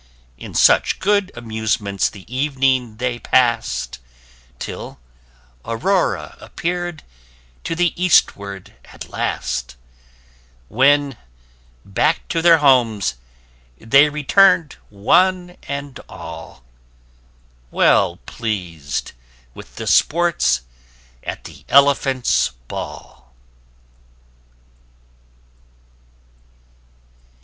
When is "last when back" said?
9.09-12.27